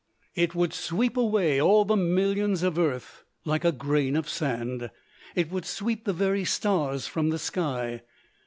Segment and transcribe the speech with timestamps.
[0.33, 4.89] It would sweep away all the millions of earth like a grain of sand.
[5.35, 8.01] It would sweep the very stars from the sky.